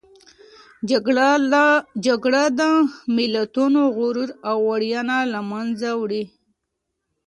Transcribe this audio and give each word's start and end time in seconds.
جګړه 2.05 2.43
د 2.59 2.61
ملتونو 3.15 3.81
غرور 3.97 4.29
او 4.49 4.57
ویاړونه 4.69 5.17
له 5.33 5.39
منځه 5.51 5.89
وړي. 6.01 6.23